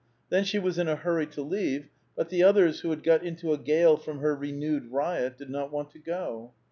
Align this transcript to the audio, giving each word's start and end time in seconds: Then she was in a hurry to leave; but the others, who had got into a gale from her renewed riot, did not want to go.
Then 0.29 0.45
she 0.45 0.57
was 0.57 0.79
in 0.79 0.87
a 0.87 0.95
hurry 0.95 1.27
to 1.27 1.43
leave; 1.43 1.87
but 2.15 2.29
the 2.29 2.41
others, 2.41 2.79
who 2.79 2.89
had 2.89 3.03
got 3.03 3.21
into 3.21 3.53
a 3.53 3.57
gale 3.59 3.97
from 3.97 4.17
her 4.17 4.35
renewed 4.35 4.87
riot, 4.91 5.37
did 5.37 5.51
not 5.51 5.71
want 5.71 5.91
to 5.91 5.99
go. 5.99 6.53